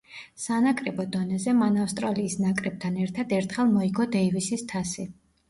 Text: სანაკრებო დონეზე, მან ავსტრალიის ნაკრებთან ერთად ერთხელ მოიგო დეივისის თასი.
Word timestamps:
სანაკრებო 0.43 1.03
დონეზე, 1.15 1.53
მან 1.59 1.77
ავსტრალიის 1.83 2.39
ნაკრებთან 2.47 2.99
ერთად 3.05 3.37
ერთხელ 3.41 3.71
მოიგო 3.77 4.09
დეივისის 4.19 4.67
თასი. 4.75 5.09